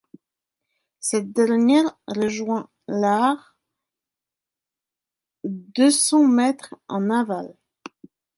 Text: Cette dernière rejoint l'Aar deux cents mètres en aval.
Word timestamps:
Cette 0.99 1.31
dernière 1.31 1.95
rejoint 2.07 2.71
l'Aar 2.87 3.55
deux 5.43 5.91
cents 5.91 6.25
mètres 6.27 6.73
en 6.87 7.11
aval. 7.11 7.53